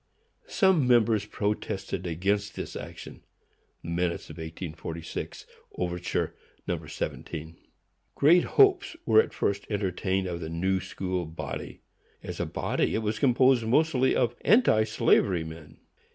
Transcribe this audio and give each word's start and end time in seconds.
Some 0.47 0.87
members 0.87 1.27
protested 1.27 2.07
against 2.07 2.55
this 2.55 2.75
action. 2.75 3.21
(Minutes, 3.83 4.29
1846. 4.29 5.45
Overture 5.77 6.33
No. 6.67 6.83
17.) 6.83 7.55
Great 8.15 8.43
hopes 8.45 8.95
were 9.05 9.21
at 9.21 9.31
first 9.31 9.67
entertained 9.69 10.25
of 10.25 10.39
the 10.39 10.49
New 10.49 10.79
School 10.79 11.27
body. 11.27 11.81
As 12.23 12.39
a 12.39 12.47
body, 12.47 12.95
it 12.95 13.03
was 13.03 13.19
composed 13.19 13.63
mostly 13.67 14.15
of 14.15 14.35
anti 14.43 14.85
slavery 14.85 15.43
men. 15.43 15.77